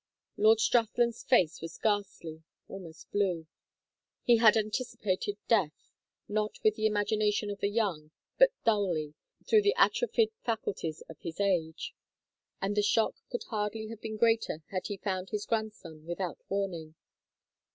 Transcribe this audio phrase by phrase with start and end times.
[0.35, 3.45] Lord Strathland's face was ghastly, almost blue.
[4.23, 5.91] He had anticipated death,
[6.27, 8.09] not with the imagination of the young,
[8.39, 9.13] but dully,
[9.47, 11.93] through the atrophied faculties of his age,
[12.59, 16.95] and the shock could hardly have been greater had he found his grandson without warning.